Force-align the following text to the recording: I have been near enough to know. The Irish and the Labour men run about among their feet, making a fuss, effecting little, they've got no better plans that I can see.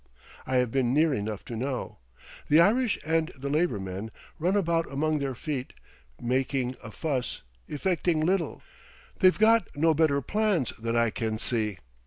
I 0.47 0.55
have 0.55 0.71
been 0.71 0.95
near 0.95 1.13
enough 1.13 1.45
to 1.45 1.55
know. 1.55 1.99
The 2.47 2.59
Irish 2.59 2.97
and 3.05 3.31
the 3.37 3.49
Labour 3.49 3.79
men 3.79 4.09
run 4.39 4.55
about 4.55 4.91
among 4.91 5.19
their 5.19 5.35
feet, 5.35 5.73
making 6.19 6.75
a 6.81 6.89
fuss, 6.89 7.43
effecting 7.67 8.19
little, 8.19 8.63
they've 9.19 9.37
got 9.37 9.67
no 9.75 9.93
better 9.93 10.19
plans 10.23 10.73
that 10.79 10.95
I 10.95 11.11
can 11.11 11.37
see. 11.37 11.77